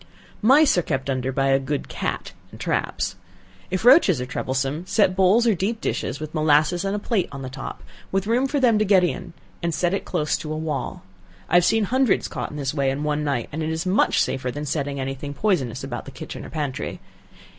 [0.41, 3.17] Mice are kept under by a good cat, and traps.
[3.69, 7.43] If roaches are troublesome, set bowls or deep dishes, with molasses and a plate on
[7.43, 10.57] the top, with room for them to get in, and set it close to a
[10.57, 11.03] wall.
[11.49, 14.19] I have seen hundreds caught in this way in one night, and it is much
[14.19, 16.99] safer than setting any thing poisonous about the kitchen or pantry.